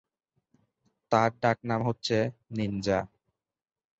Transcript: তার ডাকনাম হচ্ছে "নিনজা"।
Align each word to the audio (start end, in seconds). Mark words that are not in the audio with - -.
তার 1.11 1.29
ডাকনাম 1.41 1.81
হচ্ছে 1.87 2.17
"নিনজা"। 2.51 2.99